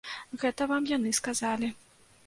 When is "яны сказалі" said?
0.95-1.73